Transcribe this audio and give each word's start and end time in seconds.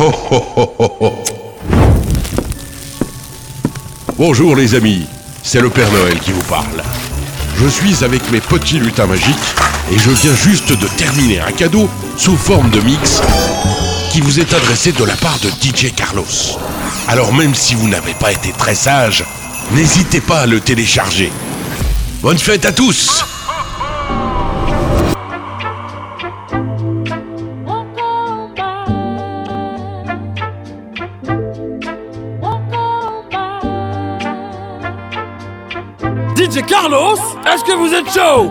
Bonjour 4.16 4.56
les 4.56 4.74
amis, 4.74 5.04
c'est 5.42 5.60
le 5.60 5.68
Père 5.68 5.92
Noël 5.92 6.18
qui 6.20 6.32
vous 6.32 6.42
parle. 6.44 6.82
Je 7.58 7.68
suis 7.68 8.02
avec 8.02 8.32
mes 8.32 8.40
petits 8.40 8.78
lutins 8.78 9.04
magiques 9.06 9.36
et 9.92 9.98
je 9.98 10.10
viens 10.10 10.34
juste 10.34 10.72
de 10.72 10.86
terminer 10.96 11.40
un 11.40 11.52
cadeau 11.52 11.86
sous 12.16 12.36
forme 12.36 12.70
de 12.70 12.80
mix 12.80 13.20
qui 14.10 14.22
vous 14.22 14.40
est 14.40 14.54
adressé 14.54 14.92
de 14.92 15.04
la 15.04 15.16
part 15.16 15.38
de 15.40 15.50
DJ 15.50 15.92
Carlos. 15.94 16.24
Alors 17.06 17.34
même 17.34 17.54
si 17.54 17.74
vous 17.74 17.88
n'avez 17.88 18.14
pas 18.14 18.32
été 18.32 18.52
très 18.52 18.74
sage, 18.74 19.22
n'hésitez 19.72 20.22
pas 20.22 20.40
à 20.40 20.46
le 20.46 20.60
télécharger. 20.60 21.30
Bonne 22.22 22.38
fête 22.38 22.64
à 22.64 22.72
tous 22.72 23.22
Carlos, 36.82 37.18
est-ce 37.46 37.62
que 37.62 37.72
vous 37.72 37.92
êtes 37.92 38.10
chaud 38.10 38.50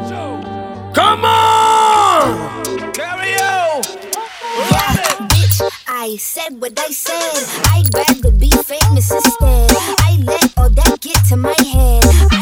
I 5.87 6.15
said 6.17 6.61
what 6.61 6.73
I 6.77 6.91
said. 6.91 7.43
I'd 7.73 7.89
rather 7.91 8.31
be 8.31 8.51
famous 8.51 9.11
instead. 9.11 9.71
I 9.99 10.19
let 10.23 10.57
all 10.57 10.69
that 10.69 11.01
get 11.01 11.17
to 11.29 11.37
my 11.37 11.55
head. 11.57 12.03
I 12.31 12.38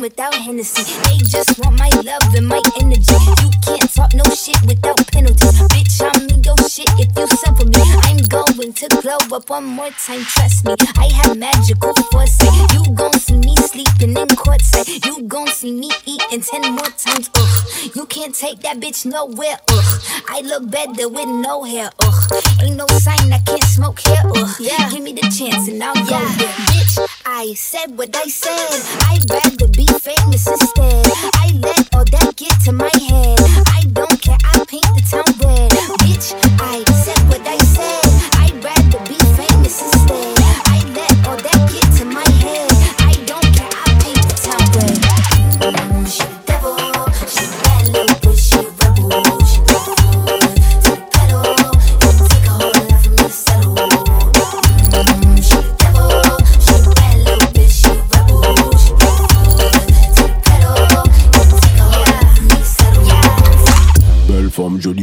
without 0.00 0.34
Hennessy. 0.34 0.82
They 1.04 1.18
just 1.18 1.58
want 1.58 1.78
my 1.78 1.90
love 2.04 2.34
and 2.34 2.46
my 2.46 2.62
energy. 2.80 3.14
You 3.42 3.50
can't 3.62 3.92
talk 3.92 4.14
no 4.14 4.24
shit 4.34 4.60
without 4.62 4.98
penalties. 5.08 5.58
Bitch, 5.72 6.00
I'm 6.02 6.28
in 6.28 6.42
your 6.44 6.56
shit 6.68 6.88
if 6.98 7.10
you 7.16 7.26
simple 7.36 7.66
me. 7.66 7.82
I'm 8.06 8.18
going 8.28 8.72
to 8.72 8.88
glow 9.02 9.18
up 9.36 9.50
one 9.50 9.64
more 9.64 9.90
time, 9.90 10.22
trust 10.22 10.64
me. 10.64 10.74
I 10.96 11.08
have 11.22 11.36
magical 11.36 11.94
foresight. 12.10 12.72
You 12.72 12.92
gon' 12.94 13.12
see 13.14 13.36
me 13.36 13.57
sleeping 13.78 14.16
in 14.16 14.28
courtside. 14.28 15.04
You 15.06 15.22
gon' 15.22 15.46
see 15.48 15.72
me 15.72 15.90
eating 16.04 16.40
ten 16.40 16.62
more 16.72 16.90
times. 16.96 17.30
Ugh, 17.34 17.94
you 17.94 18.06
can't 18.06 18.34
take 18.34 18.60
that 18.60 18.80
bitch 18.80 19.06
nowhere. 19.06 19.58
Ugh, 19.70 20.02
I 20.28 20.40
look 20.40 20.70
better 20.70 21.08
with 21.08 21.28
no 21.28 21.62
hair. 21.64 21.90
Ugh, 22.00 22.42
ain't 22.62 22.76
no 22.76 22.86
sign 22.86 23.32
I 23.32 23.38
can't 23.38 23.62
smoke 23.62 24.00
here. 24.00 24.22
Ugh, 24.24 24.56
yeah, 24.58 24.90
give 24.90 25.02
me 25.02 25.12
the 25.12 25.28
chance 25.30 25.68
and 25.68 25.82
I'll 25.82 25.94
go 25.94 26.18
there. 26.38 26.56
Bitch, 26.70 26.98
I 27.24 27.54
said 27.54 27.96
what 27.96 28.14
I 28.16 28.26
said. 28.26 28.82
I'd 29.10 29.30
rather 29.30 29.68
be 29.68 29.86
famous 29.86 30.46
instead. 30.46 31.06
I 31.34 31.52
let 31.62 31.94
all 31.94 32.04
that 32.04 32.34
get 32.36 32.58
to 32.64 32.72
my 32.72 32.90
head. 33.08 33.38
I 33.68 33.84
don't 33.92 34.20
care, 34.20 34.38
I 34.44 34.64
paint 34.66 34.90
the 34.96 35.02
town 35.10 35.30
red. 35.38 35.70
Bitch, 36.02 36.34
I 36.60 36.82
said 37.04 37.28
what 37.28 37.46
I 37.46 37.56
said. 37.58 37.67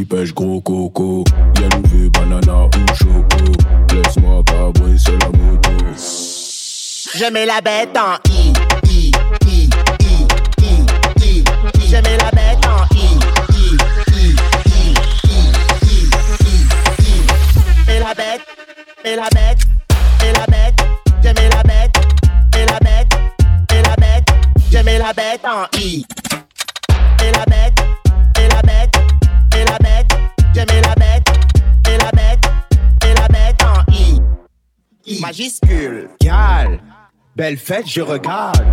Jolie 0.05 0.25
pêche, 0.25 0.33
gros 0.33 0.61
coco. 0.61 1.23
Y'a 1.59 1.69
levé, 1.69 2.09
banana 2.09 2.65
ou 2.65 2.69
choco. 2.95 3.37
Laisse-moi 3.93 4.43
cabrer, 4.45 4.97
c'est 4.97 5.11
la 5.11 5.27
moto. 5.27 5.71
Je 7.15 7.31
mets 7.31 7.45
la 7.45 7.61
bête 7.61 7.97
en 7.97 8.15
I, 8.29 8.53
I, 8.97 9.11
la 12.17 12.31
bête 12.31 12.65
en 12.65 12.85
I, 12.95 13.17
la 17.99 18.13
bête, 18.13 18.41
mets 19.03 19.15
la 19.15 19.29
bête, 19.29 19.59
mets 20.21 20.33
la 20.33 20.45
bête. 20.45 20.75
Je 21.23 21.29
la 21.29 21.63
bête, 21.63 21.97
mets 22.53 22.65
la 22.65 22.79
bête, 22.79 23.09
mets 23.71 23.81
la 23.81 23.95
bête. 23.95 24.29
Je 24.71 24.77
la 24.77 25.13
bête 25.13 25.45
en 25.45 25.65
I. 25.79 26.05
Mets 27.19 27.31
la 27.31 27.45
bête, 27.45 27.94
la 29.65 29.77
bête. 29.79 29.95
Mets 30.55 30.81
la 30.81 30.95
bête, 30.95 31.27
mets 31.85 31.97
la 31.97 32.11
bête, 32.11 32.39
mets 33.03 33.13
la 33.13 33.27
bête 33.27 33.61
en 33.61 33.91
I. 33.91 34.21
I. 35.05 35.19
Majuscule. 35.19 36.09
Gal, 36.21 36.79
belle 37.35 37.57
fête, 37.57 37.87
je 37.87 38.01
regarde. 38.01 38.63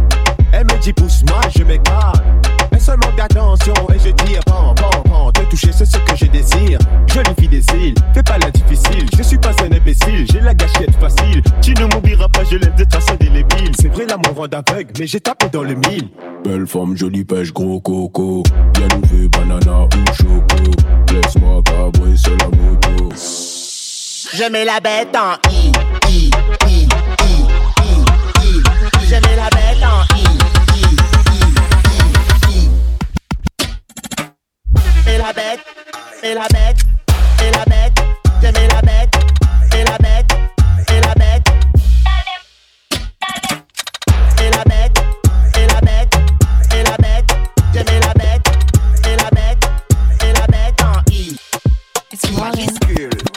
Elle 0.53 0.65
me 0.67 0.79
dit 0.81 0.93
pousse-moi, 0.93 1.41
je 1.57 1.65
m'écarte. 1.65 2.23
Elle 2.71 2.81
seul 2.81 2.99
manque 2.99 3.17
d'attention 3.17 3.75
et 3.93 3.99
je 3.99 4.11
dis 4.11 4.37
bon, 4.47 4.75
bon, 4.75 5.03
bon. 5.11 5.33
Te 5.33 5.43
toucher, 5.51 5.73
c'est 5.73 5.85
ce 5.87 5.99
que 5.99 6.17
je 6.17 6.27
désire. 6.27 6.79
Jolie 7.13 7.35
fille 7.39 7.49
des 7.49 7.65
îles, 7.75 7.95
fais 8.15 8.23
pas 8.23 8.39
la 8.39 8.51
difficile. 8.51 9.07
Je 9.17 9.23
suis 9.23 9.39
pas 9.39 9.51
un 9.63 9.73
imbécile, 9.73 10.27
j'ai 10.31 10.41
la 10.41 10.55
gâchette 10.55 10.95
facile. 11.01 11.43
Tu 11.61 11.75
ne 11.75 11.87
m'oublieras 11.87 12.29
pas, 12.29 12.45
je 12.45 12.57
laisse 12.57 12.75
des 12.77 12.87
traces 12.87 13.02
indélébiles. 13.93 13.99
C'est 13.99 14.05
vrai, 14.05 14.07
l'amour 14.07 14.35
rend 14.37 14.47
aveugle, 14.47 14.93
mais 14.99 15.07
j'ai 15.07 15.21
tapé 15.21 15.49
dans 15.53 15.63
le 15.63 15.75
mille. 15.75 16.09
Belle 16.45 16.67
femme, 16.67 16.97
jolie 16.97 17.25
pêche, 17.25 17.53
gros 17.53 17.81
coco. 17.81 18.43
Y'a 18.79 18.89
levé, 18.89 19.29
banana 19.29 19.85
ou 19.85 20.15
choco. 20.15 20.57
Laisse-moi 21.13 21.63
cabrer, 21.65 22.17
c'est 22.17 22.31
la 22.31 22.49
moto. 22.49 23.11
Je 24.35 24.51
mets 24.51 24.65
la 24.65 24.81
bête 24.81 25.15
en 25.15 25.35
I, 25.51 25.73
I, 26.09 26.31
I, 26.67 26.89
I, 27.23 27.47
I, 27.83 28.05
I. 28.43 28.63
Je 29.05 29.15
mets 29.15 29.37
la 29.37 29.49
bête 29.51 29.83
en 29.83 30.03
I, 30.17 30.25
I, 30.73 30.85
I, 31.29 31.41
I, 32.49 32.49
I. 32.49 32.69
Mets 35.05 35.19
la 35.19 35.33
bête, 35.33 35.61
mets 36.23 36.35
la 36.35 36.49
bête, 36.49 36.81
mets 37.41 37.51
la 37.53 37.65
bête. 37.67 37.99
Je 38.43 38.49
mets 38.49 38.69
la 38.69 38.81
bête, 38.81 39.15
mets 39.73 39.85
la 39.85 39.99
bête, 39.99 40.32
Morning. 52.43 53.32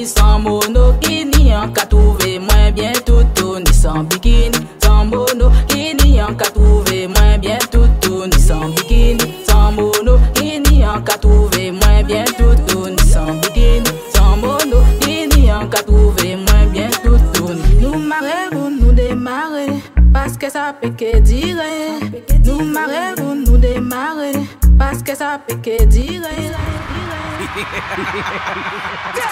yeah. 27.98 29.23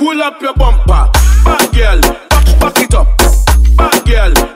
Pull 0.00 0.22
up 0.22 0.40
your 0.40 0.54
bumper. 0.54 1.10
Bad 1.44 1.74
girl, 1.74 2.00
back, 2.00 2.58
back 2.58 2.78
it 2.78 2.94
up. 2.94 3.06
Bad 3.76 4.06
girl, 4.06 4.49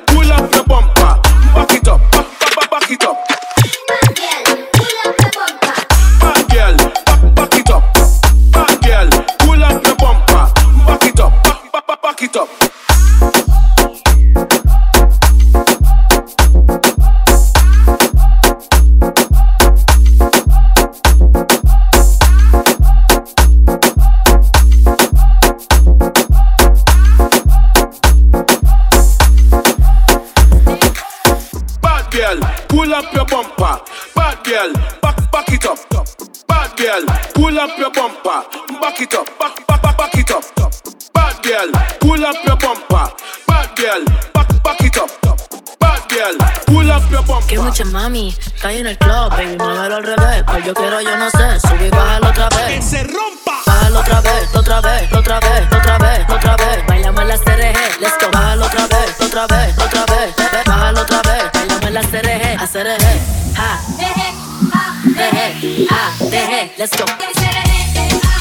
up 37.52 37.78
your 37.78 37.90
bumper, 37.90 38.42
back 38.80 39.00
it 39.00 39.14
up, 39.14 39.26
back, 39.38 39.66
back, 39.66 39.82
back, 39.82 39.98
back 39.98 40.14
it 40.14 40.30
up. 40.30 40.44
Bad 41.12 41.42
girl, 41.42 41.70
pull 42.00 42.24
up 42.24 42.36
your 42.44 42.56
bumper. 42.56 43.12
Bad 43.46 43.76
girl, 43.76 44.04
back, 44.32 44.62
back 44.62 44.80
it 44.80 44.96
up. 44.96 45.10
Bad 45.78 46.08
girl, 46.08 46.36
pull 46.66 46.90
up 46.90 47.10
your 47.10 47.22
bumper. 47.22 47.46
Que 47.46 47.58
mucha 47.58 47.84
mami, 47.84 48.28
está 48.30 48.72
en 48.72 48.86
el 48.86 48.96
club, 48.98 49.30
baby, 49.30 49.56
muévelo 49.58 49.96
al 49.96 50.04
revés. 50.04 50.42
Pues 50.46 50.64
yo 50.64 50.74
quiero, 50.74 51.00
yo 51.02 51.16
no 51.16 51.30
sé, 51.30 51.60
subí, 51.60 51.90
bájalo 51.90 52.28
otra 52.28 52.48
vez. 52.48 52.76
Que 52.76 52.82
se 52.82 53.02
rompa. 53.04 53.62
Bájalo 53.66 54.00
otra 54.00 54.20
vez, 54.22 54.54
otra 54.54 54.80
vez, 54.80 55.12
otra 55.12 55.40
vez, 55.40 55.66
otra 55.72 55.98
vez, 55.98 56.30
otra 56.30 56.56
vez. 56.56 56.86
Bailame 56.86 57.24
la 57.26 57.36
CRG, 57.36 58.00
let's 58.00 58.18
go. 58.20 58.30
Bájalo 58.32 58.66
otra 58.66 58.86
vez, 58.86 59.20
otra 59.20 59.46
vez, 59.46 59.78
otra 59.78 60.06
vez. 60.06 60.34
Bájalo 60.66 61.00
otra 61.02 61.22
vez, 61.22 61.44
bailame 61.52 61.90
la 61.90 62.02
CRG, 62.02 62.62
a 62.62 62.66
CRG. 62.66 63.04
Ha, 63.56 64.43
let's 66.78 66.96
go. 66.96 68.33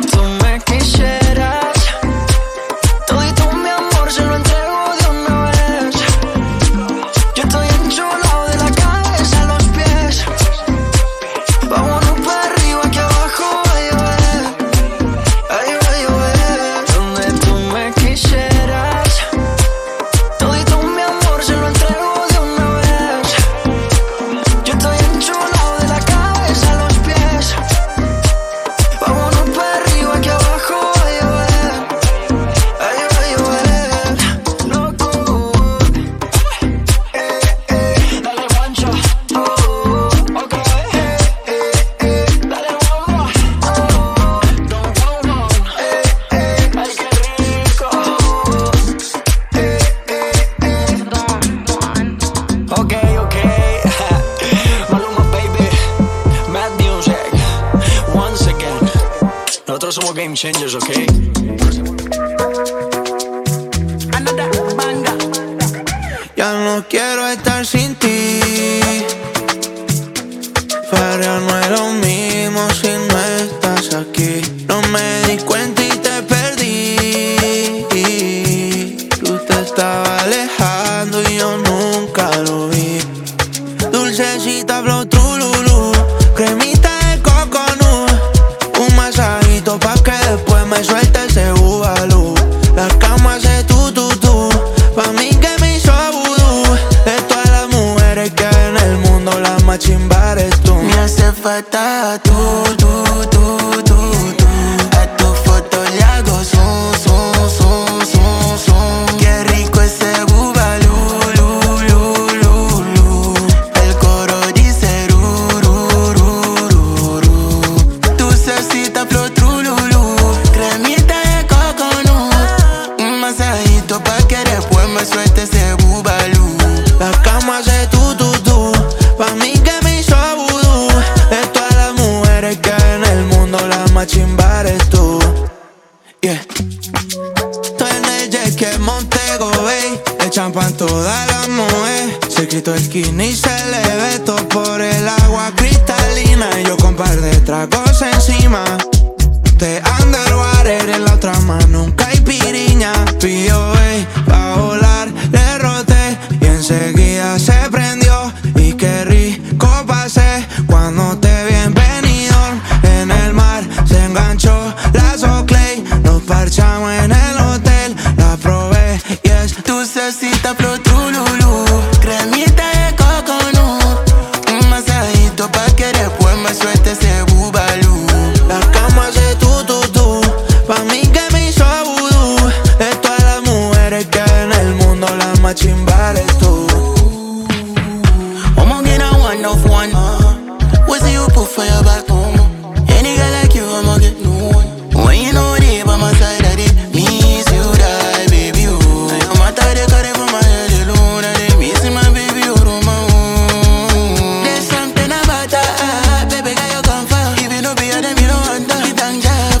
get 0.00 0.12
to 0.12 0.37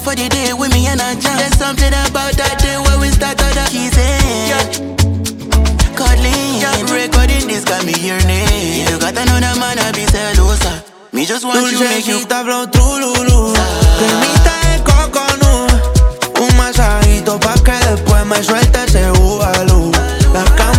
for 0.08 0.16
the 0.16 0.28
day 0.28 0.52
with 0.56 0.72
me 0.72 0.86
and 0.88 1.00
I 1.00 1.12
jam. 1.20 1.36
There's 1.36 1.52
something 1.60 1.92
about 2.08 2.32
that 2.40 2.56
day 2.64 2.80
when 2.80 2.96
we 2.96 3.12
start 3.12 3.36
on 3.44 3.52
the 3.52 3.64
kissing. 3.68 4.48
Yeah. 4.48 4.64
Cuddling, 5.92 6.64
yeah. 6.64 6.80
recording 6.88 7.44
this 7.44 7.64
got 7.68 7.84
me 7.84 7.92
yearning. 8.00 8.88
You 8.88 8.96
got 8.96 9.12
another 9.12 9.52
man, 9.60 9.76
I 9.76 9.92
be 9.92 10.08
celosa. 10.08 10.80
Me 11.12 11.26
just 11.28 11.44
want 11.44 11.60
you, 11.72 11.80
make 11.84 12.06
you 12.08 12.20
flow 12.24 12.64
trululú 12.72 13.52
Cremita 14.00 14.56
de 14.64 14.74
coconut. 14.88 15.76
Un 16.40 16.56
masajito 16.56 17.38
pa' 17.40 17.60
que 17.60 17.76
después 17.84 18.24
me 18.24 18.42
suelte 18.42 18.84
ese 18.84 19.10
bubalú 19.10 19.90
La 20.32 20.44
cama 20.56 20.77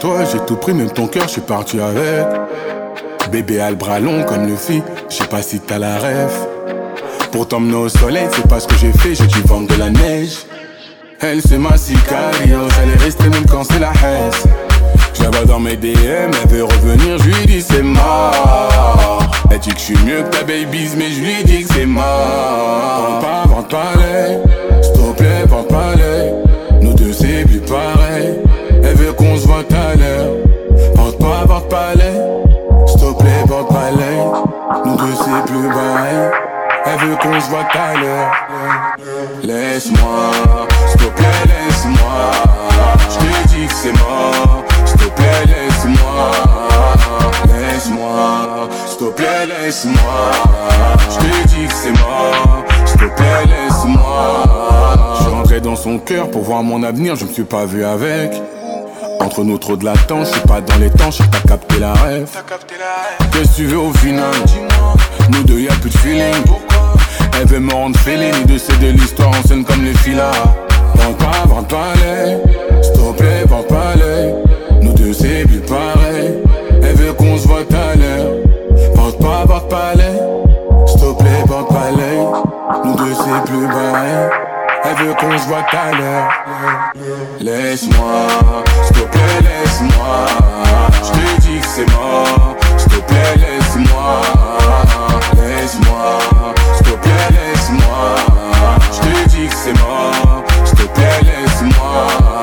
toi, 0.00 0.24
j'ai 0.30 0.38
tout 0.40 0.56
pris, 0.56 0.74
même 0.74 0.90
ton 0.90 1.06
cœur, 1.06 1.24
je 1.24 1.32
suis 1.32 1.40
parti 1.40 1.78
avec. 1.80 2.26
Bébé 3.30 3.60
a 3.60 3.70
le 3.70 3.76
bras 3.76 4.00
long 4.00 4.24
comme 4.24 4.46
le 4.46 4.56
fit, 4.56 4.82
je 5.08 5.14
sais 5.16 5.26
pas 5.26 5.42
si 5.42 5.60
t'as 5.60 5.78
la 5.78 5.98
rêve. 5.98 6.32
Pour 7.32 7.46
t'emmener 7.46 7.76
au 7.76 7.88
soleil, 7.88 8.26
c'est 8.34 8.46
pas 8.48 8.60
ce 8.60 8.66
que 8.66 8.76
j'ai 8.76 8.92
fait, 8.92 9.14
j'ai 9.14 9.26
dû 9.26 9.40
vendre 9.42 9.68
de 9.68 9.78
la 9.78 9.90
neige. 9.90 10.38
Elle 11.20 11.42
c'est 11.42 11.58
ma 11.58 11.76
sicario, 11.76 12.60
elle 12.82 12.90
est 12.90 13.04
restée 13.04 13.28
même 13.28 13.44
quand 13.50 13.64
c'est 13.64 13.80
la 13.80 13.90
haisse. 13.90 14.44
Je 15.14 15.22
la 15.24 15.30
vois 15.30 15.44
dans 15.44 15.58
mes 15.58 15.76
DM, 15.76 16.30
elle 16.42 16.48
veut 16.48 16.64
revenir, 16.64 17.18
je 17.18 17.24
lui 17.24 17.46
dis 17.46 17.60
c'est 17.60 17.82
mort. 17.82 19.22
Elle 19.50 19.58
dit 19.58 19.70
que 19.70 19.78
je 19.78 19.84
suis 19.84 19.98
mieux 20.04 20.22
que 20.22 20.28
ta 20.28 20.42
babies, 20.42 20.90
mais 20.96 21.10
je 21.10 21.20
lui 21.20 21.44
dis 21.44 21.64
que 21.64 21.74
c'est 21.74 21.86
mort. 21.86 22.04
Vente 22.04 23.20
pas, 23.20 23.44
vente 23.46 23.68
pas 23.68 23.92
l'œil, 23.96 24.38
s'il 24.80 24.92
te 24.92 25.16
plaît, 25.16 25.44
vente 25.46 25.68
pas 25.68 25.94
l'œil. 25.96 26.32
Nous 26.80 26.94
deux 26.94 27.12
c'est 27.12 27.44
plus 27.44 27.60
pareil. 27.60 28.47
Veut 29.08 29.14
qu'on 29.14 29.38
se 29.38 29.46
voit 29.46 29.64
à 29.70 29.94
l'heure. 29.96 30.34
Porte 30.94 31.18
pas, 31.18 31.46
porte 31.46 31.70
pas 31.70 31.94
l'œil. 31.94 32.20
S'il 32.86 33.00
te 33.00 33.18
plaît, 33.18 33.42
porte 33.48 33.68
pas 33.68 33.90
l'œil. 33.90 34.20
Nous 34.84 34.96
deux 34.96 35.14
c'est 35.14 35.50
plus 35.50 35.66
pareil. 35.66 36.30
Elle 36.84 37.08
veut 37.08 37.16
qu'on 37.16 37.40
se 37.40 37.48
voit 37.48 37.60
à 37.72 37.94
l'heure. 37.94 38.30
Laisse-moi, 39.42 40.30
s'il 40.88 41.00
te 41.00 41.06
plaît, 41.06 41.26
laisse-moi. 41.46 42.20
Je 43.08 43.16
te 43.16 43.48
dis 43.48 43.66
que 43.66 43.72
c'est 43.72 43.92
mort. 43.92 44.64
S'il 44.84 44.98
te 44.98 45.08
plaît, 45.14 45.46
laisse-moi. 45.46 46.30
Laisse-moi, 47.46 48.68
s'il 48.88 48.98
te 48.98 49.10
plaît, 49.12 49.46
laisse-moi. 49.46 50.30
Je 51.08 51.16
te 51.16 51.48
dis 51.48 51.66
que 51.66 51.72
c'est 51.72 51.92
mort. 51.92 52.64
S'il 52.84 53.00
te 53.00 53.06
plaît, 53.06 53.46
laisse-moi. 53.46 54.44
Je 55.22 55.30
rentré 55.30 55.60
dans 55.62 55.76
son 55.76 55.98
cœur 55.98 56.30
pour 56.30 56.42
voir 56.42 56.62
mon 56.62 56.82
avenir, 56.82 57.16
je 57.16 57.24
me 57.24 57.32
suis 57.32 57.44
pas 57.44 57.64
vu 57.64 57.86
avec. 57.86 58.34
Entre 59.28 59.44
nous 59.44 59.58
trop 59.58 59.76
de 59.76 59.84
latence, 59.84 60.28
je 60.28 60.32
suis 60.38 60.48
pas 60.48 60.62
dans 60.62 60.78
les 60.78 60.88
temps, 60.88 61.10
je 61.10 61.22
t'as 61.22 61.46
capté 61.46 61.78
la 61.78 61.92
rêve. 61.92 62.26
Qu'est-ce 63.30 63.50
que 63.50 63.56
tu 63.56 63.66
veux 63.66 63.76
au 63.76 63.92
final 63.92 64.32
Nous 65.30 65.42
deux 65.42 65.60
y'a 65.60 65.72
plus 65.82 65.90
de 65.90 65.98
feeling. 65.98 66.34
Elle 67.38 67.46
veut 67.46 67.60
me 67.60 67.70
rendre 67.70 67.98
fêlé, 67.98 68.30
ni 68.32 68.54
de 68.54 68.56
c'est 68.56 68.80
de 68.80 68.88
l'histoire 68.88 69.28
en 69.28 69.46
scène 69.46 69.66
comme 69.66 69.84
les 69.84 69.92
filas. 69.92 70.32
Vente 70.94 71.18
pas, 71.18 71.46
vente 71.46 71.68
pas 71.68 71.92
l'œil. 72.00 72.38
S'il 72.80 72.92
te 72.94 73.12
plaît, 73.18 73.44
pas 73.68 73.94
l'œil. 73.96 74.34
Nous 74.80 74.94
deux 74.94 75.12
c'est 75.12 75.44
plus 75.46 75.60
pareil. 75.60 76.32
Elle 76.82 76.96
veut 76.96 77.12
qu'on 77.12 77.36
se 77.36 77.46
voit 77.46 77.58
à 77.58 77.96
l'heure. 77.96 78.32
Porte 78.94 79.18
pas, 79.18 79.44
porte 79.46 79.68
pas 79.68 79.92
l'œil. 79.94 80.22
S'il 80.86 81.00
plaît, 81.00 81.44
porte 81.46 81.68
pas 81.68 81.90
l'œil. 81.94 82.26
Nous 82.82 82.94
deux 82.94 83.12
c'est 83.12 83.52
plus 83.52 83.66
pareil. 83.66 84.57
Elle 84.88 85.06
veut 85.06 85.14
qu'on 85.14 85.36
se 85.36 85.46
voit 85.46 85.66
à 85.72 85.92
l'heure. 85.92 86.30
Laisse-moi, 87.40 88.26
s'il 88.84 88.96
te 88.96 89.02
plaît, 89.02 89.40
laisse-moi. 89.42 90.26
Je 91.02 91.10
te 91.10 91.40
dis 91.42 91.60
que 91.60 91.66
c'est 91.66 91.90
mort. 91.92 92.56
S'il 92.78 92.92
te 92.92 93.00
plaît, 93.00 93.34
laisse-moi. 93.36 94.22
Laisse-moi, 95.36 96.18
s'il 96.76 96.86
te 96.86 96.92
plaît, 96.92 97.28
laisse-moi. 97.30 98.14
Je 98.92 98.98
te 99.00 99.28
dis 99.28 99.48
que 99.48 99.54
c'est 99.54 99.78
mort. 99.78 100.44
S'il 100.64 100.76
te 100.76 100.82
plaît, 100.94 101.20
laisse-moi. 101.22 102.37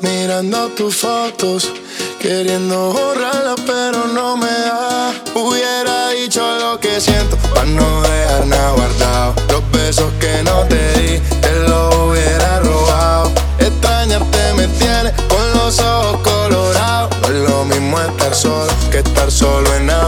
Mirando 0.00 0.68
tus 0.70 0.96
fotos. 0.96 1.72
Queriendo 2.20 2.92
borrarla, 2.92 3.54
pero 3.66 4.06
no 4.06 4.36
me 4.36 4.46
da. 4.46 5.12
Hubiera 5.34 6.10
dicho 6.10 6.40
lo 6.58 6.78
que 6.78 7.00
siento, 7.00 7.36
para 7.52 7.66
no 7.66 8.02
dejar 8.02 8.46
nada 8.46 8.70
guardado. 8.72 9.34
Los 9.48 9.70
besos 9.72 10.12
que 10.20 10.42
no 10.44 10.62
te 10.68 11.00
di, 11.00 11.20
te 11.40 11.52
los 11.68 11.94
hubiera 11.96 12.60
robado. 12.60 13.32
Extrañarte 13.58 14.54
me 14.56 14.68
tiene 14.68 15.12
con 15.28 15.52
los 15.54 15.78
ojos 15.80 16.20
colorados. 16.22 17.10
Es 17.24 17.50
lo 17.50 17.64
mismo 17.64 18.00
estar 18.00 18.34
solo 18.34 18.72
que 18.90 18.98
estar 18.98 19.30
solo 19.30 19.74
enamorado. 19.74 20.03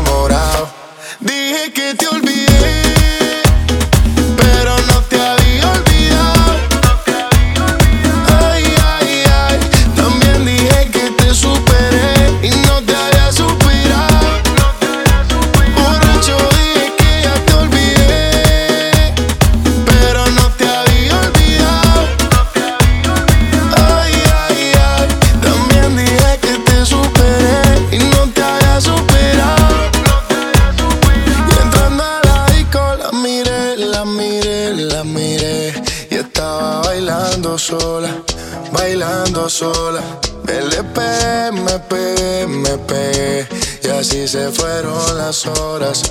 Las 45.27 45.45
horas, 45.45 46.03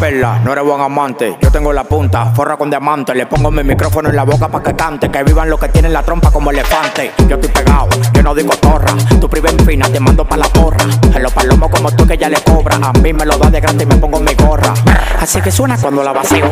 no 0.00 0.52
eres 0.52 0.64
buen 0.64 0.80
amante. 0.80 1.36
Yo 1.42 1.50
tengo 1.50 1.74
la 1.74 1.84
punta, 1.84 2.32
forra 2.34 2.56
con 2.56 2.70
diamante. 2.70 3.14
Le 3.14 3.26
pongo 3.26 3.50
mi 3.50 3.62
micrófono 3.62 4.08
en 4.08 4.16
la 4.16 4.24
boca 4.24 4.48
pa' 4.48 4.62
que 4.62 4.74
cante. 4.74 5.10
Que 5.10 5.22
vivan 5.22 5.50
los 5.50 5.60
que 5.60 5.68
tienen 5.68 5.92
la 5.92 6.02
trompa 6.02 6.30
como 6.30 6.50
elefante. 6.50 7.12
Yo 7.28 7.36
estoy 7.36 7.50
pegado, 7.50 7.88
yo 8.14 8.22
no 8.22 8.34
digo 8.34 8.54
torra. 8.56 8.94
Tu 9.20 9.28
priva 9.28 9.50
fina, 9.66 9.86
te 9.88 10.00
mando 10.00 10.24
pa' 10.24 10.38
la 10.38 10.48
porra. 10.48 10.86
En 11.14 11.22
los 11.22 11.32
palomos 11.34 11.68
como 11.70 11.92
tú 11.92 12.06
que 12.06 12.16
ya 12.16 12.30
le 12.30 12.40
cobra. 12.42 12.76
A 12.76 12.92
mí 12.94 13.12
me 13.12 13.26
lo 13.26 13.36
da 13.36 13.50
de 13.50 13.60
grande 13.60 13.84
y 13.84 13.86
me 13.86 13.96
pongo 13.96 14.20
mi 14.20 14.34
gorra. 14.34 14.72
Así 15.20 15.38
que 15.42 15.50
suena 15.50 15.76
cuando 15.76 16.02
la 16.02 16.12
vacío. 16.12 16.48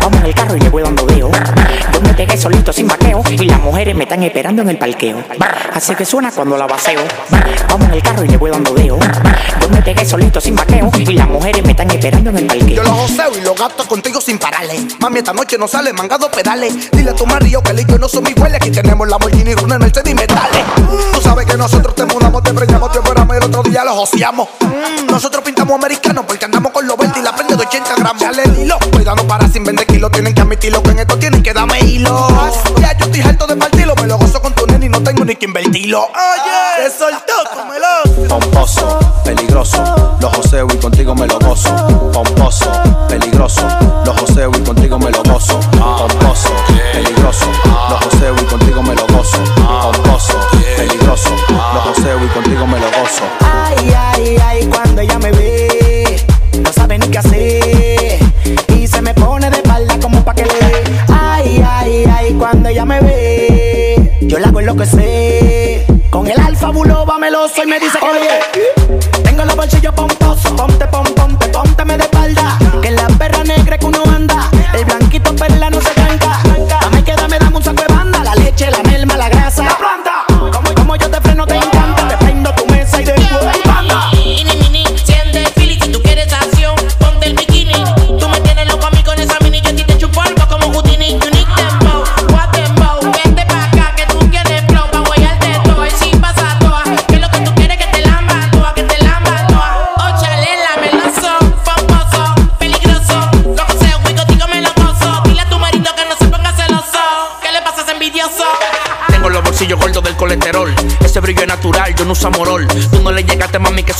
Vamos 0.00 0.20
en 0.20 0.26
el 0.26 0.34
carro 0.34 0.56
y 0.56 0.60
le 0.60 0.68
voy 0.68 0.82
dando 0.84 1.04
deo. 1.06 1.28
Yo 1.92 2.00
me 2.00 2.14
pegué 2.14 2.36
solito 2.36 2.72
sin 2.72 2.86
vaqueo. 2.86 3.20
Y 3.28 3.48
las 3.48 3.60
mujeres 3.60 3.96
me 3.96 4.04
están 4.04 4.22
esperando 4.22 4.62
en 4.62 4.70
el 4.70 4.78
parqueo. 4.78 5.24
Así 5.74 5.92
que 5.96 6.04
suena 6.04 6.30
cuando 6.30 6.56
la 6.56 6.68
vacío. 6.68 7.00
Vamos 7.68 7.88
en 7.88 7.94
el 7.94 8.02
carro 8.02 8.24
y 8.24 8.28
le 8.28 8.36
voy 8.36 8.52
dando 8.52 8.72
deo. 8.74 8.96
Yo 9.60 9.68
me 9.70 9.82
pegué 9.82 10.04
solito 10.06 10.40
sin 10.40 10.54
vaqueo. 10.54 10.88
Y 10.96 11.14
las 11.14 11.28
mujeres 11.28 11.64
me 11.64 11.72
están 11.72 11.90
esperando 11.90 12.30
en 12.30 12.38
el 12.38 12.46
parqueo. 12.46 12.76
Yo 12.76 12.82
lo 12.84 12.94
joseo 12.94 13.36
y 13.36 13.40
lo 13.40 13.54
gasto 13.54 13.84
contigo 13.88 14.20
sin 14.20 14.38
pararle. 14.38 14.86
Mami, 15.00 15.18
esta 15.18 15.32
noche 15.32 15.58
no 15.58 15.66
sale 15.66 15.92
mangado 15.92 16.30
pedales. 16.30 16.90
Dile 16.92 17.10
a 17.10 17.14
tu 17.14 17.26
marido 17.26 17.60
que 17.60 17.72
el 17.72 17.86
yo 17.86 17.98
no 17.98 18.08
son 18.08 18.24
iguales. 18.28 18.56
Aquí 18.56 18.70
tenemos 18.70 19.08
la 19.08 19.18
Lamborghini, 19.18 19.52
Runner, 19.54 19.80
Mercedes 19.80 20.12
y 20.12 20.14
metales. 20.14 20.64
Tú 21.12 21.20
sabes 21.20 21.44
que 21.44 21.56
nosotros 21.56 21.92
te 21.96 22.04
mudamos, 22.04 22.40
te 22.44 22.54
preñamos, 22.54 22.92
te 22.92 23.00
operamos 23.00 23.34
y 23.34 23.38
el 23.38 23.44
otro 23.44 23.62
día 23.64 23.84
los 23.84 23.94
joseamos. 23.94 24.48
Nosotros 25.10 25.42
pintamos 25.44 25.74
americanos 25.74 26.24
porque 26.24 26.44
andamos 26.44 26.70
con 26.70 26.86
los 26.86 26.96
20 26.96 27.18
y 27.18 27.22
la 27.22 27.34
prende 27.34 27.56
de 27.56 27.62
80 27.62 27.95
gramos. 28.06 28.22
Dale 28.22 28.42
el 28.44 28.58
hilo, 28.58 28.78
cuidado 28.92 29.16
no 29.16 29.26
para 29.26 29.48
sin 29.48 29.64
vender 29.64 29.86
kilos. 29.86 30.10
Tienen 30.10 30.34
que 30.34 30.40
admitirlo 30.40 30.82
que 30.82 30.90
en 30.90 30.98
esto 31.00 31.18
tienen 31.18 31.42
que 31.42 31.52
darme 31.52 31.78
hilo. 31.80 32.28
Ya 32.80 32.96
yo 32.96 33.06
estoy 33.06 33.20
harto 33.20 33.46
de 33.46 33.56
partirlo, 33.56 33.94
me 33.96 34.06
lo 34.06 34.18
gozo 34.18 34.40
con 34.40 34.54
tu 34.54 34.66
nene 34.66 34.86
y 34.86 34.88
no 34.88 35.02
tengo 35.02 35.24
ni 35.24 35.36
que 35.36 35.46
invertirlo. 35.46 36.04
Oye, 36.04 36.84
te 36.84 36.90
soltó, 36.90 37.32
tómelo. 37.54 38.28
Pomposo, 38.28 38.98
peligroso, 39.24 40.18
los 40.20 40.36
joseo 40.36 40.66
y 40.72 40.76
contigo 40.76 41.14
me 41.14 41.26
lo 41.26 41.38
gozo. 41.38 42.10
Pomposo, 42.12 42.70
peligroso, 43.08 43.66
los 44.04 44.20
joseo 44.20 44.50
y 44.50 44.60
contigo 44.60 44.98
me 44.98 45.10
lo 45.10 45.22
gozo. 45.22 45.60
Pomposo, 45.70 46.50
peligroso, 46.92 47.46
meloso 67.26 67.60
y 67.64 67.66
me 67.66 67.80
dice 67.80 67.98
que 67.98 68.06
Oye, 68.06 69.02
tengo 69.24 69.44
los 69.44 69.56
bolsillos 69.56 69.92
pomposos. 69.94 70.52
Ponte, 70.52 70.86
pom, 70.86 71.04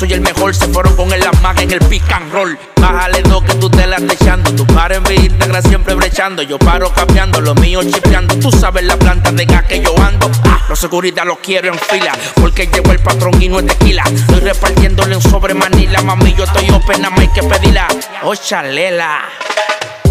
soy 0.07 0.15
el 0.15 0.21
mejor. 0.21 0.55
Se 0.55 0.69
fueron 0.69 0.95
con 0.97 1.13
el 1.13 1.23
magas 1.43 1.63
en 1.63 1.73
el 1.73 1.81
pick 1.81 2.11
and 2.13 2.33
roll. 2.33 2.59
Bájale 2.81 3.23
dos 3.23 3.43
que 3.43 3.55
tú 3.55 3.69
te 3.69 3.87
la 3.87 3.97
estás 3.97 4.21
echando. 4.21 4.55
Tu 4.55 4.67
par 4.67 4.93
en 4.93 5.03
Instagram 5.11 5.63
siempre 5.63 5.95
brechando. 5.95 6.43
Yo 6.43 6.59
paro 6.59 6.93
capeando, 6.93 7.41
lo 7.41 7.55
mío 7.55 7.83
chipeando. 7.83 8.37
Tú 8.37 8.51
sabes 8.51 8.85
la 8.85 8.97
planta 8.97 9.33
de 9.33 9.45
gas 9.45 9.65
que 9.65 9.81
yo 9.81 9.95
ando. 10.01 10.31
Ah, 10.45 10.61
los 10.69 10.79
seguridad 10.79 11.25
los 11.25 11.39
quiero 11.39 11.73
en 11.73 11.79
fila. 11.79 12.13
Porque 12.37 12.67
llegó 12.67 12.93
el 12.93 13.01
patrón 13.01 13.41
y 13.41 13.49
no 13.49 13.61
es 13.61 13.67
tequila. 13.67 14.05
Estoy 14.05 14.41
repartiéndole 14.41 15.17
un 15.17 15.23
sobre 15.23 15.55
manila. 15.55 16.03
Mami, 16.03 16.35
yo 16.35 16.45
estoy 16.45 16.71
open, 16.71 17.03
nada 17.03 17.11
más 17.11 17.21
hay 17.21 17.29
que 17.29 17.43
pedirla. 17.43 17.89
Oh, 18.23 18.35
chalela. 18.35 19.25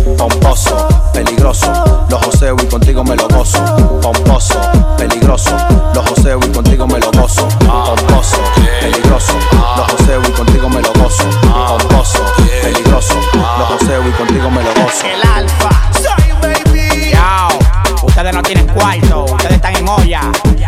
Pomposo, 0.05 0.87
peligroso, 1.13 2.05
los 2.09 2.23
joseo 2.23 2.55
y 2.61 2.65
contigo 2.67 3.03
me 3.03 3.15
lo 3.15 3.27
gozo. 3.27 3.59
Pomposo, 4.01 4.61
peligroso, 4.97 5.57
los 5.95 6.07
joseo 6.09 6.39
y 6.45 6.47
contigo 6.51 6.85
me 6.85 6.99
lo 6.99 7.11
gozo. 7.11 7.47
Pomposo, 7.59 8.37
peligroso, 8.81 9.33
los 9.75 9.91
joseo 9.91 10.21
y 10.21 10.31
contigo 10.31 10.69
me 10.69 10.81
lo 10.81 10.93
gozo. 10.93 11.23
Pomposo, 11.41 12.19
peligroso, 12.61 13.15
los 13.33 13.67
joseo 13.67 14.07
y 14.07 14.11
contigo 14.11 14.51
me 14.51 14.63
lo 14.63 14.69
gozo. 14.75 15.07
El 15.07 15.27
alfa. 15.27 15.69
Soy 15.93 16.31
baby. 16.39 17.11
Yo, 17.11 18.05
ustedes 18.05 18.33
no 18.33 18.43
tienen 18.43 18.67
cuarto, 18.67 19.25
ustedes 19.25 19.55
están 19.55 19.75
en 19.75 19.89
olla. 19.89 20.21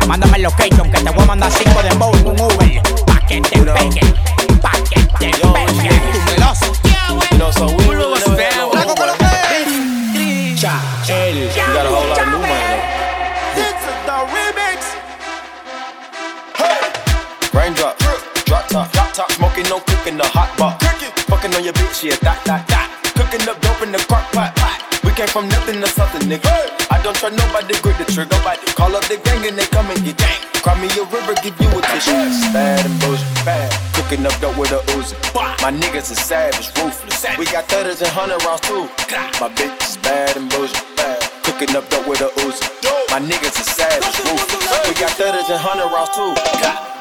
Mándame 0.08 0.38
el 0.38 0.43
location 0.43 0.89
que 0.89 1.00
te 1.00 1.10
voy 1.12 1.23
a 1.23 1.26
mandar 1.28 1.52
cinco 1.52 1.84
de 1.84 1.89
en 1.89 2.28
un 2.28 2.41
Uber. 2.41 2.82
Pa' 3.06 3.19
que 3.28 3.39
te 3.41 3.62
peguen, 3.62 4.15
smoking, 19.58 19.70
no 19.70 19.80
cooking, 19.86 20.17
the 20.17 20.28
hot 20.28 20.50
pot. 20.58 20.82
Fucking 21.30 21.54
on 21.56 21.63
your 21.63 21.74
bitch, 21.74 22.04
yeah, 22.04 22.15
that, 22.22 22.43
that, 22.46 22.67
that. 22.67 22.88
Cooking 23.15 23.48
up 23.50 23.60
dope 23.62 23.82
in 23.82 23.91
the 23.91 24.00
crock 24.06 24.26
pot. 24.32 24.54
We 25.04 25.12
came 25.12 25.28
from 25.28 25.50
nothing 25.50 25.82
to 25.82 25.88
something, 25.88 26.22
nigga. 26.30 26.50
I 26.91 27.02
don't 27.02 27.15
try 27.15 27.30
nobody, 27.30 27.74
grip 27.82 27.98
the 27.98 28.06
trigger. 28.06 28.38
Call 28.76 28.96
up 28.96 29.06
the 29.10 29.17
gang 29.17 29.46
and 29.48 29.58
they 29.58 29.65
come 29.67 29.89
and 29.89 30.00
get 30.04 30.17
gang. 30.17 30.41
Cry 30.62 30.76
me 30.82 30.89
a 30.98 31.04
river, 31.10 31.34
give 31.41 31.58
you 31.60 31.70
a 31.70 31.82
tissue. 31.82 32.13
Bad 32.54 32.86
and 32.86 32.98
bullshit, 33.02 33.46
bad. 33.46 33.70
Cooking 33.96 34.26
up 34.26 34.36
dope 34.39 34.58
with 34.58 34.72
a 34.72 34.82
Uzi. 34.93 35.15
My 35.62 35.72
niggas 35.72 36.12
is 36.12 36.20
savage, 36.20 36.70
ruthless. 36.78 37.26
We 37.38 37.46
got 37.46 37.65
thudders 37.65 38.02
and 38.02 38.12
hundred 38.12 38.43
rounds 38.46 38.62
too. 38.62 38.86
My 39.41 39.50
bitch 39.54 39.78
is 39.84 39.98
bad 39.98 40.38
and 40.38 40.50
bullshit, 40.50 40.86
bad. 40.96 41.22
Cooking 41.43 41.76
up 41.76 41.89
dope 41.89 42.08
with 42.08 42.22
a 42.22 42.30
Uzi. 42.46 42.67
My 43.10 43.20
niggas 43.20 43.58
is 43.58 43.67
savage, 43.67 44.17
ruthless. 44.28 44.70
We 44.88 44.93
got 45.00 45.12
thudders 45.17 45.50
and 45.50 45.60
hundred 45.60 45.89
rounds 45.93 46.13
too. 46.13 46.97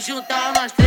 juntar 0.00 0.52
nós 0.54 0.72
três. 0.72 0.83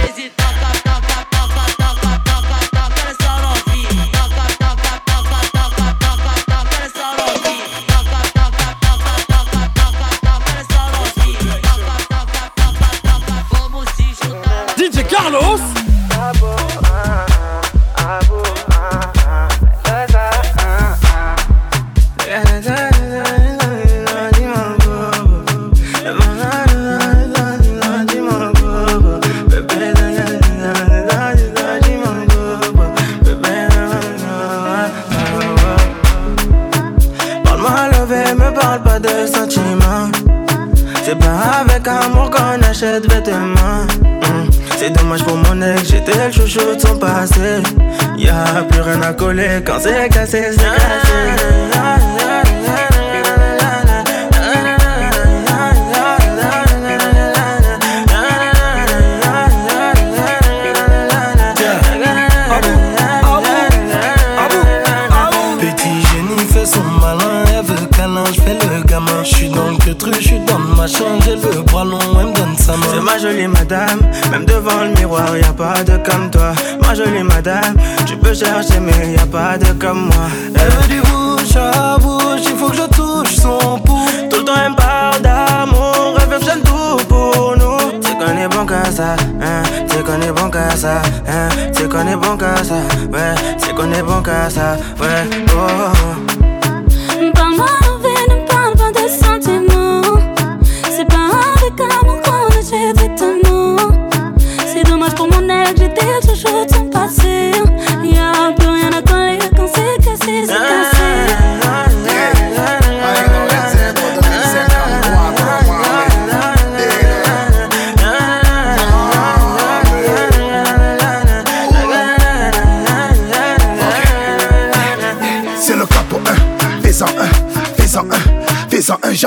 Moi. 79.93 80.27
Elle 80.55 80.71
veut 80.71 80.87
du 80.87 81.01
bouche 81.01 81.55
à 81.55 81.97
bouche, 81.97 82.41
il 82.43 82.55
faut 82.57 82.69
que 82.69 82.77
je 82.77 82.87
touche 82.95 83.35
son 83.35 83.79
pouls. 83.79 84.07
Tout 84.29 84.37
le 84.39 84.45
temps, 84.45 84.53
elle 84.65 84.75
parle 84.75 85.21
d'amour, 85.21 86.17
elle 86.21 86.29
veut 86.29 86.39
que 86.39 86.59
tout 86.59 87.05
pour 87.07 87.55
nous. 87.57 87.77
Qu'on 88.19 88.37
est 88.37 88.47
bon 88.47 88.65
qu'à 88.65 88.83
ça, 88.91 89.15
hein, 89.41 89.63
qu'on 90.05 90.21
est 90.21 90.31
bon 90.31 90.49
qu'à 90.49 90.75
ça, 90.75 91.01
hein, 91.27 91.49
qu'on 91.89 92.07
est 92.07 92.15
bon 92.15 92.37
qu'à 92.37 92.63
ça, 92.63 92.75
ouais, 93.11 93.73
qu'on 93.75 93.91
est 93.93 94.03
bon 94.03 94.21
qu'à 94.21 94.49
ça, 94.49 94.77
ouais, 94.99 95.29
oh. 95.55 96.26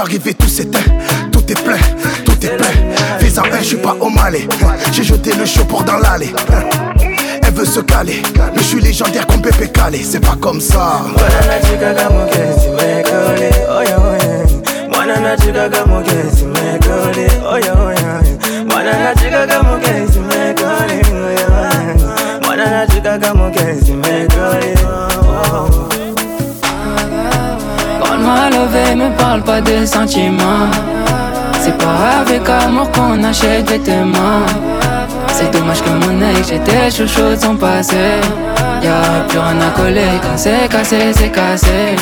J'arrive 0.01 0.35
tout 0.35 0.49
s'éteint, 0.49 0.79
tout 1.31 1.45
est 1.51 1.63
plein, 1.63 1.77
tout 2.25 2.47
est 2.47 2.57
plein. 2.57 2.67
Je 3.61 3.67
suis 3.67 3.77
pas 3.77 3.95
au 4.01 4.09
malais, 4.09 4.49
j'ai 4.93 5.03
jeté 5.03 5.33
le 5.35 5.45
show 5.45 5.65
pour 5.65 5.83
dans 5.83 5.99
l'allée. 5.99 6.33
Elle 7.43 7.53
veut 7.53 7.67
se 7.67 7.81
caler, 7.81 8.23
mais 8.55 8.63
je 8.63 8.65
suis 8.65 8.81
légendaire 8.81 9.27
comme 9.27 9.43
Pépé 9.43 9.69
Calé, 9.69 10.01
c'est 10.03 10.21
pas 10.21 10.37
comme 10.41 10.61
ça. 10.61 11.03
Levé, 28.91 28.97
me 28.97 29.17
parle 29.17 29.43
pas 29.43 29.61
de 29.61 29.85
sentiments. 29.85 30.69
C'est 31.61 31.77
pas 31.79 32.21
avec 32.21 32.49
amour 32.49 32.91
qu'on 32.93 33.23
achète 33.25 33.69
vêtements. 33.69 34.47
C'est 35.29 35.51
dommage 35.53 35.83
que 35.83 35.91
mon 35.91 36.21
ex, 36.21 36.49
j'étais 36.49 36.91
chouchou 36.91 37.31
de 37.31 37.37
son 37.37 37.57
passé. 37.57 38.21
Y'a 38.83 39.25
plus 39.29 39.39
rien 39.39 39.61
à 39.61 39.71
coller 39.77 40.19
quand 40.23 40.37
c'est 40.37 40.69
cassé, 40.69 41.13
c'est 41.15 41.31
cassé. 41.31 41.97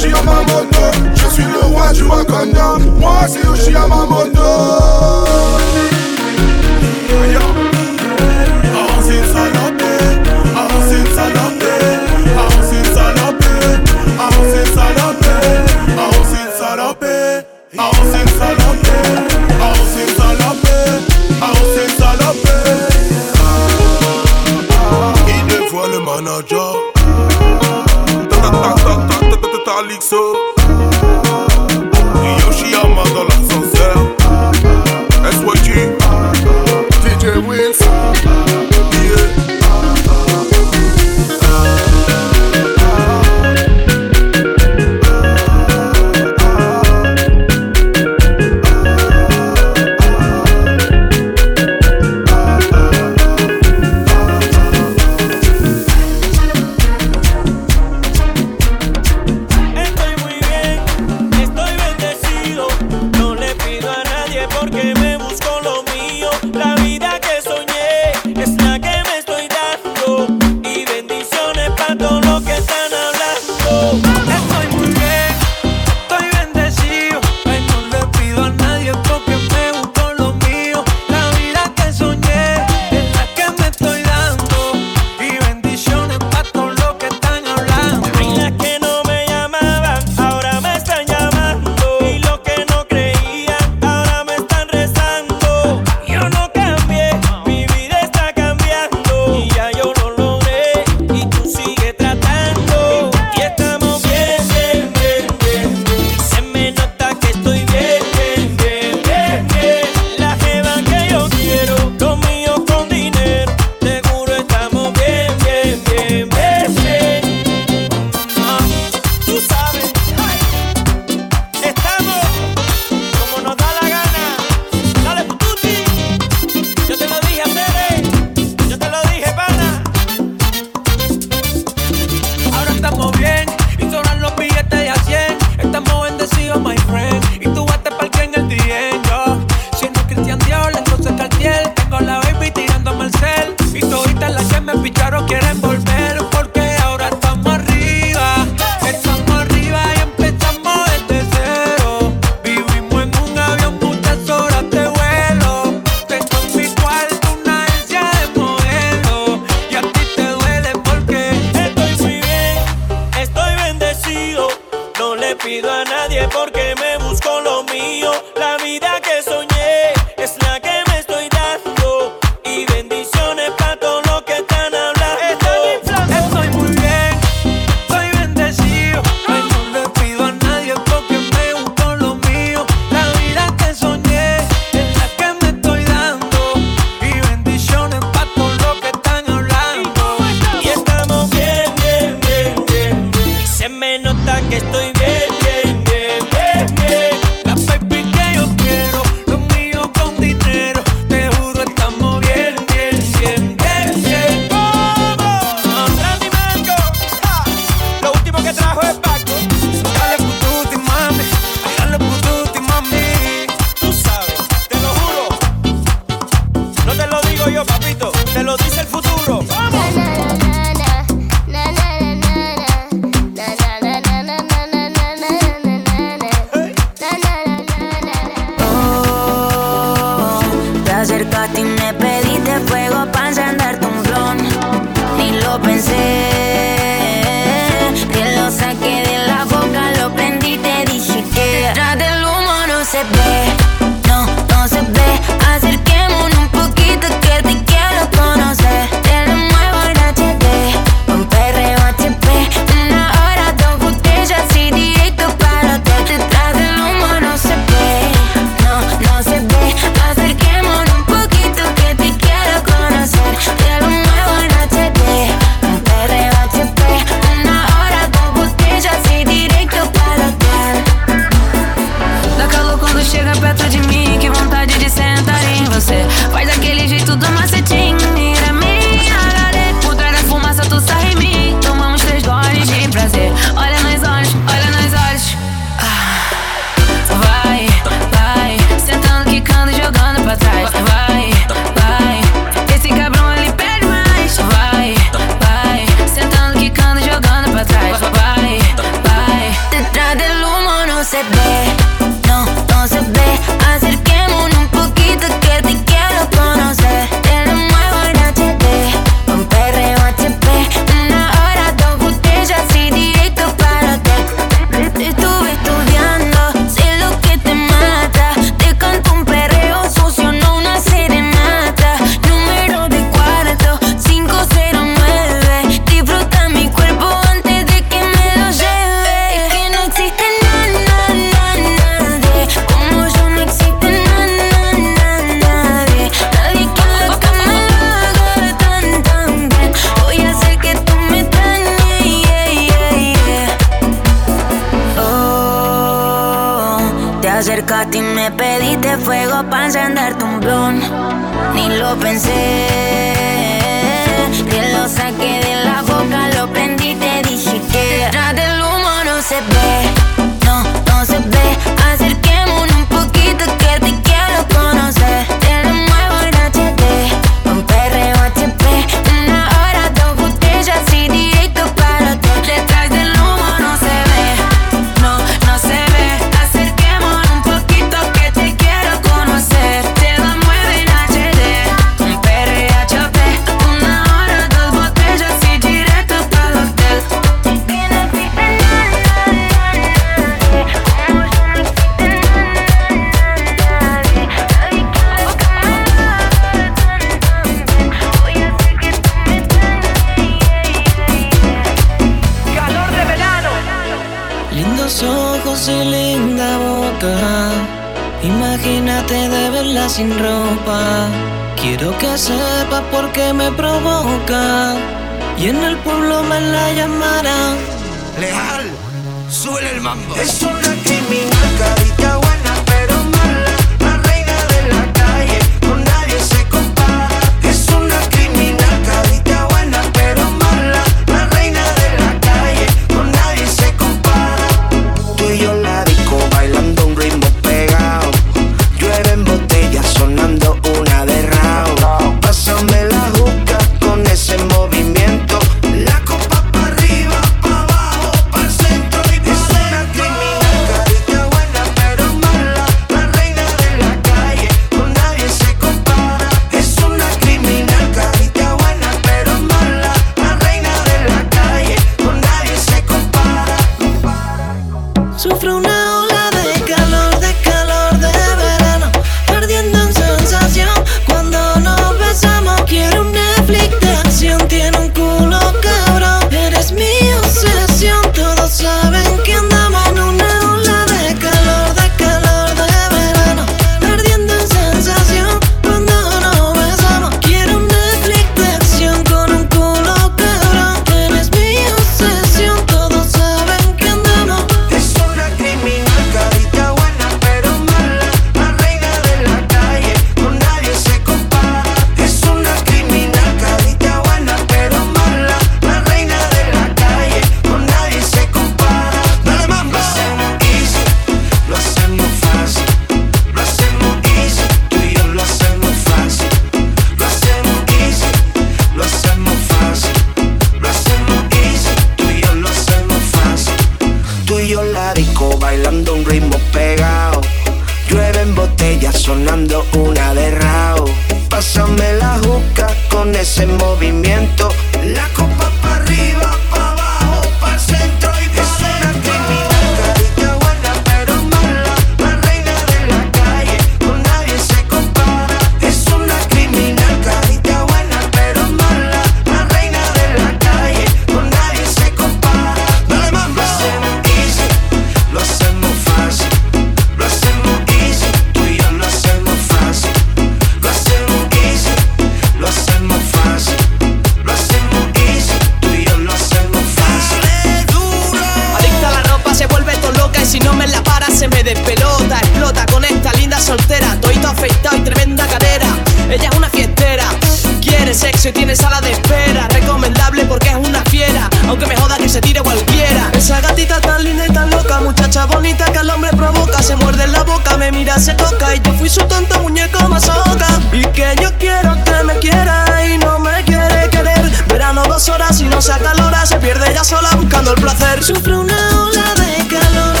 gimnasio 578.21 578.33
tiene 578.33 578.55
sala 578.55 578.81
de 578.81 578.91
espera. 578.91 579.47
Recomendable 579.47 580.25
porque 580.25 580.49
es 580.49 580.55
una 580.55 580.83
fiera, 580.85 581.29
aunque 581.47 581.65
me 581.65 581.75
joda 581.75 581.97
que 581.97 582.07
se 582.07 582.21
tire 582.21 582.41
cualquiera. 582.41 583.09
Esa 583.13 583.41
gatita 583.41 583.81
tan 583.81 584.03
linda 584.03 584.27
y 584.27 584.31
tan 584.31 584.49
loca, 584.51 584.79
muchacha 584.79 585.25
bonita 585.25 585.65
que 585.71 585.79
al 585.79 585.89
hombre 585.89 586.11
provoca. 586.11 586.61
Se 586.61 586.75
muerde 586.75 587.03
en 587.05 587.13
la 587.13 587.23
boca, 587.23 587.57
me 587.57 587.71
mira, 587.71 587.97
se 587.99 588.13
toca. 588.13 588.55
Y 588.55 588.61
yo 588.61 588.73
fui 588.73 588.89
su 588.89 589.01
tonto 589.07 589.39
muñeco 589.41 589.87
más 589.89 590.07
ahoga. 590.07 590.47
Y 590.71 590.85
que 590.87 591.15
yo 591.21 591.29
quiero 591.39 591.75
que 591.83 592.03
me 592.03 592.19
quiera 592.19 592.85
y 592.85 592.97
no 592.99 593.19
me 593.19 593.43
quiere 593.43 593.89
querer. 593.89 594.29
Verano 594.47 594.83
dos 594.87 595.09
horas 595.09 595.39
y 595.41 595.45
no 595.45 595.61
se 595.61 595.73
acalora, 595.73 596.25
se 596.25 596.37
pierde 596.37 596.69
ella 596.69 596.83
sola 596.83 597.09
buscando 597.15 597.53
el 597.53 597.61
placer. 597.61 598.03
Sufre 598.03 598.37
una 598.37 598.83
ola 598.83 599.13
de 599.15 599.47
calor. 599.47 600.00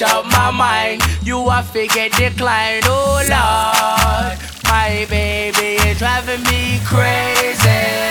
mash 0.00 0.12
up 0.12 0.24
my 0.26 0.50
mind. 0.50 1.02
You 1.22 1.38
are 1.38 1.62
figure 1.62 2.08
declined. 2.10 2.84
oh 2.86 3.22
Lord. 3.28 4.38
My 4.64 5.06
baby 5.08 5.80
is 5.88 5.98
driving 5.98 6.42
me 6.44 6.80
crazy. 6.84 8.07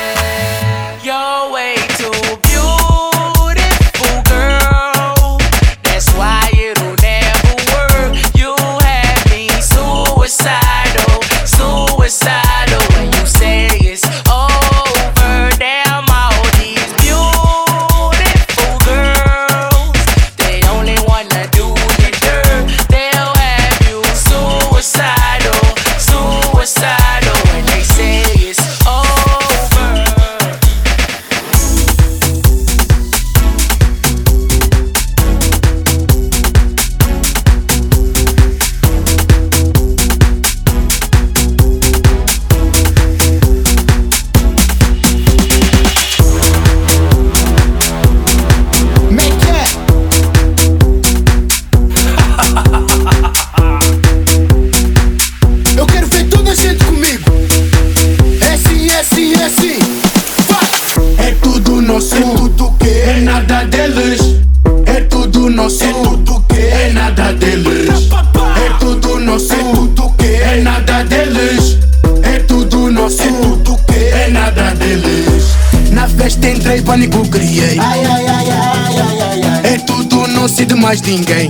mais 80.88 81.02
ninguém. 81.02 81.50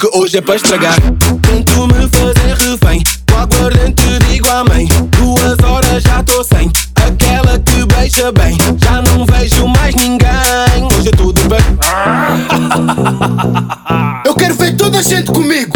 porque 0.00 0.18
hoje 0.18 0.38
é 0.38 0.40
para 0.40 0.56
estragar. 0.56 0.96
Tento 1.42 1.86
me 1.88 2.08
fazer 2.08 2.56
refém, 2.56 3.02
com 3.30 3.36
aguardente 3.36 4.02
digo 4.30 4.48
amém. 4.48 4.88
Duas 5.18 5.58
horas 5.62 6.02
já 6.02 6.22
tô 6.22 6.42
sem, 6.42 6.72
aquela 6.94 7.58
que 7.58 7.84
beija 7.84 8.32
bem. 8.32 8.56
Já 8.82 9.02
não 9.02 9.26
vejo 9.26 9.68
mais 9.68 9.94
ninguém, 9.94 10.88
hoje 10.96 11.08
é 11.08 11.10
tudo 11.10 11.42
bem. 11.48 11.60
Eu 14.24 14.34
quero 14.34 14.54
ver 14.54 14.74
toda 14.74 15.00
a 15.00 15.02
gente 15.02 15.30
comigo. 15.30 15.74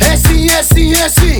É 0.00 0.16
sim, 0.16 0.48
é 0.48 0.62
sim, 0.62 0.94
é 0.94 1.10
sim. 1.10 1.38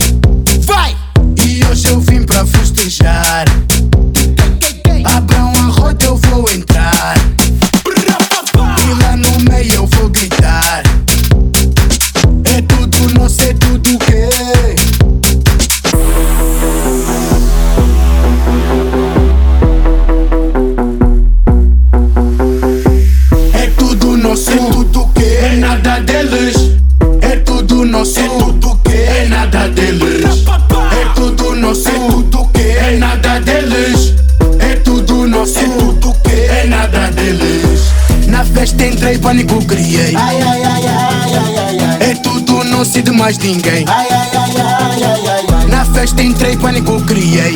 de 43.02 43.10
mais 43.10 43.36
ninguém. 43.38 43.84
Ai, 43.88 44.06
ai, 44.10 44.30
ai, 44.34 45.66
Na 45.68 45.84
festa 45.84 46.22
entrei, 46.22 46.56
pânico 46.56 47.00
criei. 47.02 47.52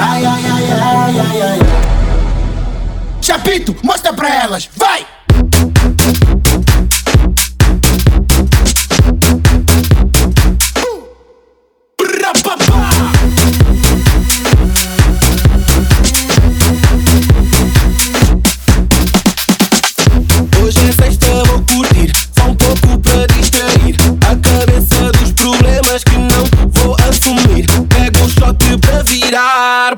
Chapito, 3.21 3.77
mostra 3.83 4.13
pra 4.13 4.29
elas. 4.35 4.69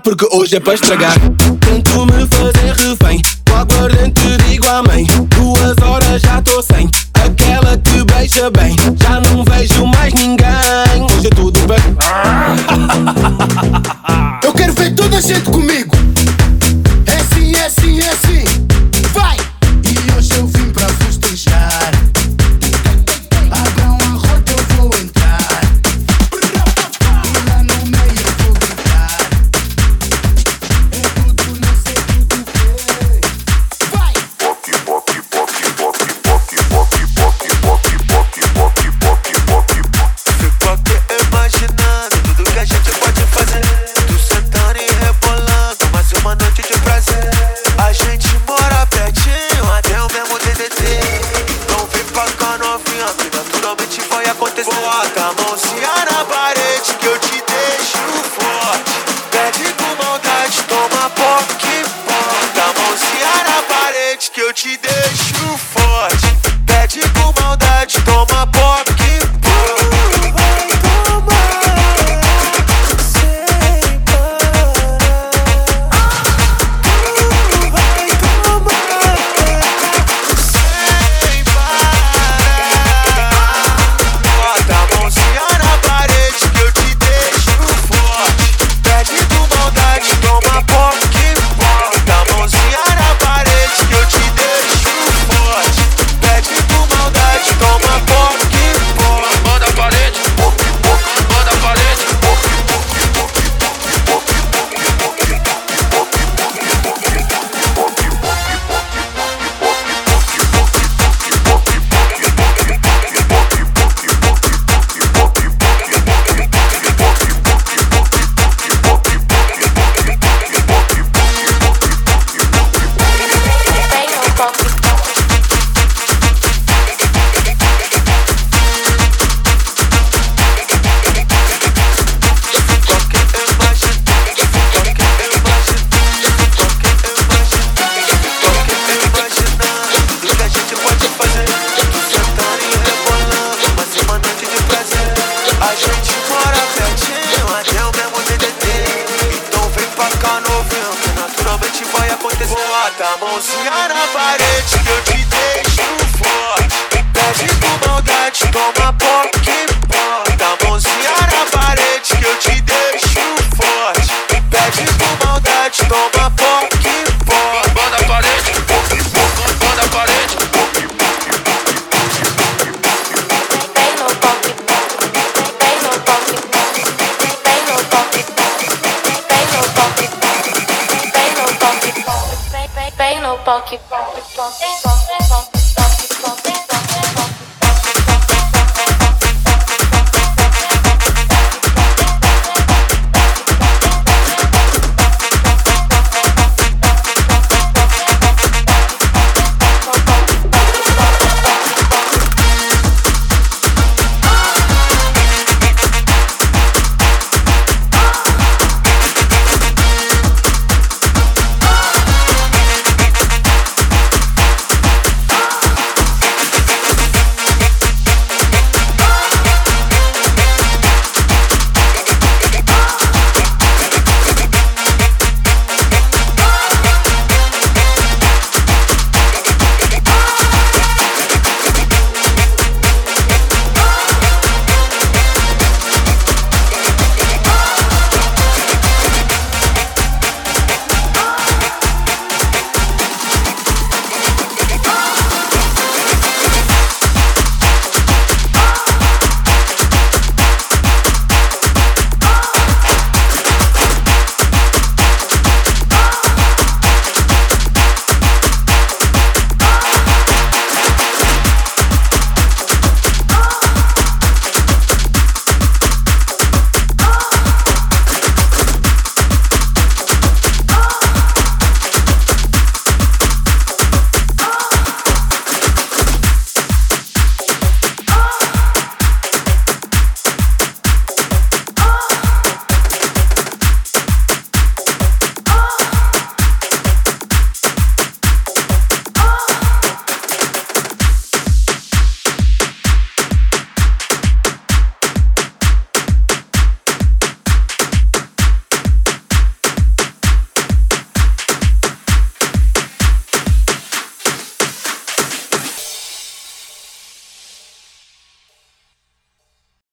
porque 0.08 0.26
hoje 0.34 0.56
é 0.56 0.60
para 0.60 0.72
estragar. 0.72 1.12
Tento 1.60 2.06
me 2.06 2.26
fazer 2.28 2.72
refém, 2.72 3.20
com 3.46 3.56
aguardente 3.56 4.38
digo 4.48 4.66
amém. 4.66 5.06
Duas 5.36 5.76
horas 5.86 6.22
já 6.22 6.40
tô 6.40 6.62
sem, 6.62 6.88
aquela 7.12 7.76
que 7.76 8.02
beija 8.04 8.50
bem. 8.50 8.74
Já 9.02 9.20
não 9.20 9.44
vejo 9.44 9.84
mais 9.84 10.14
ninguém, 10.14 11.02
hoje 11.02 11.26
é 11.26 11.30
tudo 11.30 11.60
bem. 11.66 11.76
Eu 14.42 14.54
quero 14.54 14.72
ver 14.72 14.94
toda 14.94 15.18
a 15.18 15.20
gente 15.20 15.42
comigo. 15.42 15.94
É 17.04 17.18
sim, 17.34 17.54
é 17.54 17.68
sim, 17.68 18.00
é 18.00 18.16
sim. 18.26 18.47